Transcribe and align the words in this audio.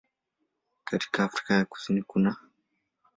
Katika 0.83 1.23
Afrika 1.23 1.53
ya 1.53 1.65
Mashariki 1.71 2.07
kunaː 2.07 2.37